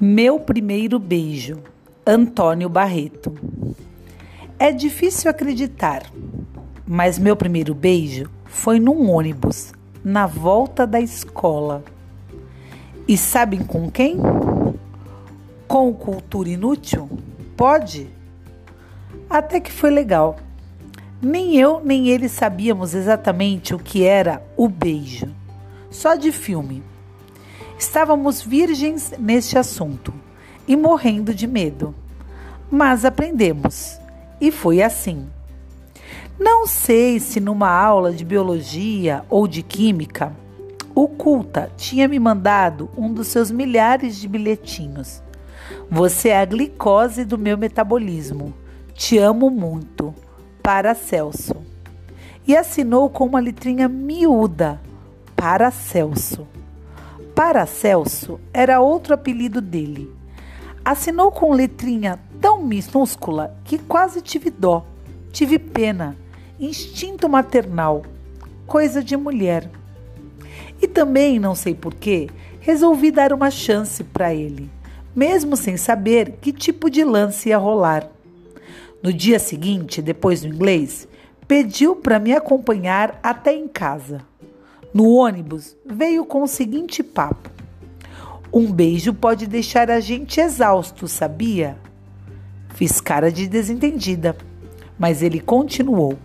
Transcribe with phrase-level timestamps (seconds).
[0.00, 1.58] Meu primeiro beijo,
[2.06, 3.34] Antônio Barreto.
[4.56, 6.04] É difícil acreditar,
[6.86, 9.72] mas meu primeiro beijo foi num ônibus,
[10.04, 11.82] na volta da escola.
[13.08, 14.18] E sabem com quem?
[15.66, 17.10] Com cultura inútil?
[17.56, 18.08] Pode?
[19.28, 20.36] Até que foi legal.
[21.20, 25.26] Nem eu nem ele sabíamos exatamente o que era o beijo.
[25.90, 26.84] Só de filme.
[27.78, 30.12] Estávamos virgens neste assunto
[30.66, 31.94] e morrendo de medo.
[32.68, 34.00] Mas aprendemos,
[34.40, 35.28] e foi assim.
[36.38, 40.34] Não sei se numa aula de biologia ou de química,
[40.92, 45.22] o Culta tinha me mandado um dos seus milhares de bilhetinhos.
[45.88, 48.52] Você é a glicose do meu metabolismo.
[48.92, 50.12] Te amo muito.
[50.60, 51.54] Para Celso.
[52.44, 54.80] E assinou com uma letrinha miúda.
[55.36, 56.46] Para Celso.
[57.38, 60.12] Paracelso era outro apelido dele.
[60.84, 64.84] Assinou com letrinha tão minúscula que quase tive dó,
[65.30, 66.16] tive pena,
[66.58, 68.02] instinto maternal,
[68.66, 69.70] coisa de mulher.
[70.82, 74.68] E também, não sei porquê, resolvi dar uma chance para ele,
[75.14, 78.10] mesmo sem saber que tipo de lance ia rolar.
[79.00, 81.06] No dia seguinte, depois do inglês,
[81.46, 84.26] pediu para me acompanhar até em casa.
[84.92, 87.50] No ônibus, veio com o seguinte papo:
[88.52, 91.76] Um beijo pode deixar a gente exausto, sabia?
[92.70, 94.36] Fiz cara de desentendida,
[94.98, 96.18] mas ele continuou.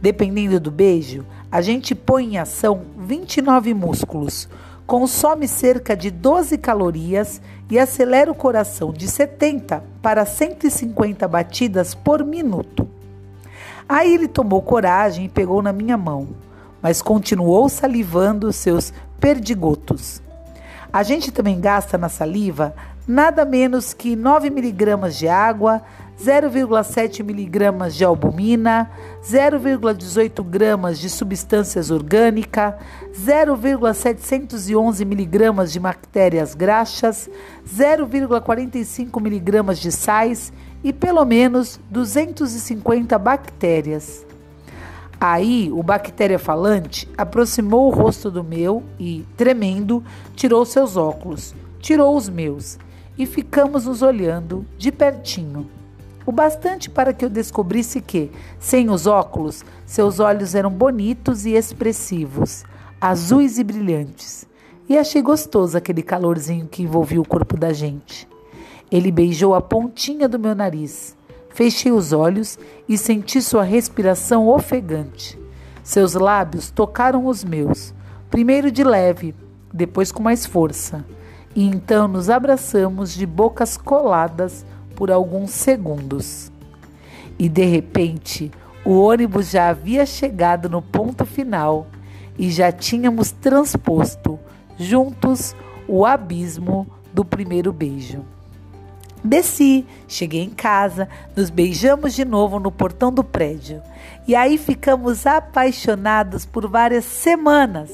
[0.00, 4.46] Dependendo do beijo, a gente põe em ação 29 músculos,
[4.86, 12.22] consome cerca de 12 calorias e acelera o coração de 70 para 150 batidas por
[12.22, 12.86] minuto.
[13.88, 16.28] Aí ele tomou coragem e pegou na minha mão
[16.86, 20.22] mas continuou salivando seus perdigotos.
[20.92, 22.76] A gente também gasta na saliva
[23.08, 25.82] nada menos que 9 miligramas de água,
[26.16, 28.88] 0,7 miligramas de albumina,
[29.20, 32.74] 0,18 gramas de substâncias orgânicas,
[33.18, 37.28] 0,711 miligramas de bactérias graxas,
[37.68, 40.52] 0,45 miligramas de sais
[40.84, 44.25] e pelo menos 250 bactérias.
[45.18, 50.04] Aí o bactéria falante aproximou o rosto do meu e, tremendo,
[50.34, 52.78] tirou seus óculos, tirou os meus
[53.16, 55.70] e ficamos nos olhando de pertinho.
[56.26, 61.52] O bastante para que eu descobrisse que, sem os óculos, seus olhos eram bonitos e
[61.52, 62.64] expressivos,
[63.00, 64.46] azuis e brilhantes.
[64.88, 68.28] E achei gostoso aquele calorzinho que envolvia o corpo da gente.
[68.90, 71.16] Ele beijou a pontinha do meu nariz
[71.56, 75.38] Fechei os olhos e senti sua respiração ofegante.
[75.82, 77.94] Seus lábios tocaram os meus,
[78.30, 79.34] primeiro de leve,
[79.72, 81.02] depois com mais força,
[81.54, 86.52] e então nos abraçamos de bocas coladas por alguns segundos.
[87.38, 88.50] E de repente,
[88.84, 91.86] o ônibus já havia chegado no ponto final
[92.38, 94.38] e já tínhamos transposto
[94.78, 95.56] juntos
[95.88, 98.35] o abismo do primeiro beijo.
[99.26, 103.82] Desci, cheguei em casa, nos beijamos de novo no portão do prédio.
[104.26, 107.90] E aí ficamos apaixonados por várias semanas,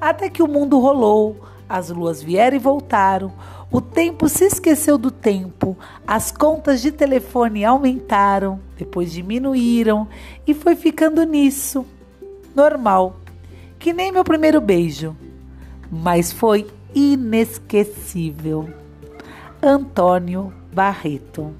[0.00, 1.36] até que o mundo rolou,
[1.68, 3.32] as luas vieram e voltaram,
[3.70, 10.06] o tempo se esqueceu do tempo, as contas de telefone aumentaram, depois diminuíram
[10.46, 11.86] e foi ficando nisso.
[12.54, 13.16] Normal,
[13.78, 15.16] que nem meu primeiro beijo,
[15.90, 18.81] mas foi inesquecível.
[19.64, 21.54] Antônio Barreto.